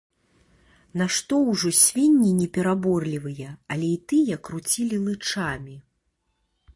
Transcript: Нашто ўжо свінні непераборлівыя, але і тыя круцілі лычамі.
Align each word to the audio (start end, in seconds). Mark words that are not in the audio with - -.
Нашто 1.01 1.35
ўжо 1.51 1.69
свінні 1.81 2.31
непераборлівыя, 2.39 3.49
але 3.75 3.87
і 3.99 3.99
тыя 4.15 4.35
круцілі 4.47 4.97
лычамі. 5.07 5.75